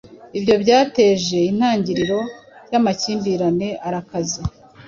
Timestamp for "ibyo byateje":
0.37-1.37